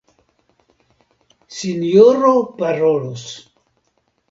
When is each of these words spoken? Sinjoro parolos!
Sinjoro 1.57 2.33
parolos! 2.59 3.23